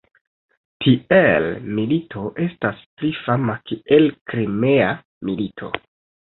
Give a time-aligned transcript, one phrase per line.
[0.85, 1.43] Tiel
[1.79, 4.89] milito estas pli fama kiel Krimea
[5.31, 5.71] milito.